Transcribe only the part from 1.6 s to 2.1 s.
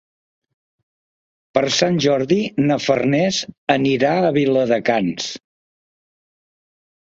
Sant